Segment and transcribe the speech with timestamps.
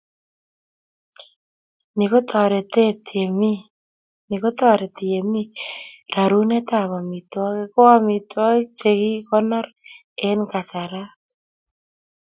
[4.31, 5.43] Ni kotoreti yemi
[6.15, 9.67] rerunetab amitwogik ko amitwokik che kikikonor
[10.27, 11.13] eng kasarat